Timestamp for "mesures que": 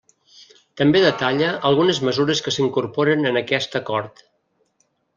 2.09-2.57